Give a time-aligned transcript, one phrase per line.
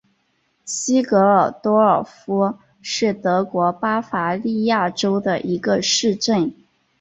[0.03, 0.05] 西格
[1.51, 6.51] 斯多尔夫是德国巴伐利亚州的一个市镇。